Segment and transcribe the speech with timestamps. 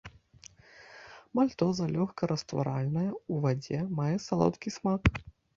[1.39, 5.03] Мальтоза лёгка растваральныя ў вадзе, мае салодкі смак.